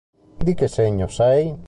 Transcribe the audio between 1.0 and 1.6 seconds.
sei?